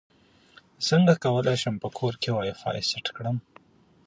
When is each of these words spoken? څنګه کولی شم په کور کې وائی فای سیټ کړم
څنګه 0.87 1.13
کولی 1.25 1.55
شم 1.61 1.75
په 1.83 1.89
کور 1.97 2.13
کې 2.21 2.29
وائی 2.35 2.53
فای 2.61 2.79
سیټ 2.89 3.05
کړم 3.15 3.37